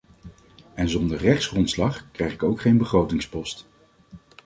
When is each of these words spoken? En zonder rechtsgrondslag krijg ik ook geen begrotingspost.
En 0.73 0.89
zonder 0.89 1.17
rechtsgrondslag 1.17 2.11
krijg 2.11 2.33
ik 2.33 2.43
ook 2.43 2.61
geen 2.61 2.77
begrotingspost. 2.77 3.65